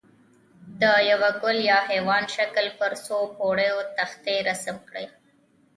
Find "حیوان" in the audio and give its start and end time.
1.89-2.23